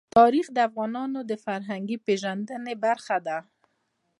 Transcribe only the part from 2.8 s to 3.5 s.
برخه ده.